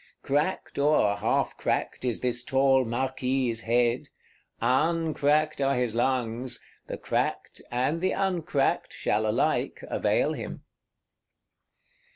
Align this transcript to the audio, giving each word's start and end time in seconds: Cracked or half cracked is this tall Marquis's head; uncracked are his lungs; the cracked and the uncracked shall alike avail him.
Cracked 0.23 0.79
or 0.79 1.15
half 1.17 1.55
cracked 1.57 2.03
is 2.03 2.21
this 2.21 2.43
tall 2.43 2.85
Marquis's 2.85 3.61
head; 3.61 4.09
uncracked 4.59 5.61
are 5.61 5.75
his 5.75 5.93
lungs; 5.93 6.59
the 6.87 6.97
cracked 6.97 7.61
and 7.69 8.01
the 8.01 8.09
uncracked 8.11 8.93
shall 8.93 9.27
alike 9.27 9.83
avail 9.91 10.33
him. 10.33 10.63